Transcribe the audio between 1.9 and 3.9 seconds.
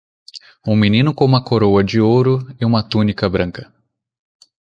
ouro e uma túnica branca.